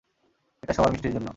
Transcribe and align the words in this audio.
এটা 0.63 0.73
সবার 0.73 0.91
মিষ্টির 0.93 1.13
জন্য। 1.13 1.29